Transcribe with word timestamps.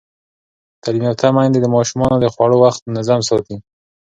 تعلیم 0.81 1.03
یافته 1.07 1.27
میندې 1.35 1.59
د 1.61 1.67
ماشومانو 1.75 2.17
د 2.19 2.25
خوړو 2.33 2.57
وخت 2.63 2.81
منظم 2.91 3.19
ساتي. 3.29 3.57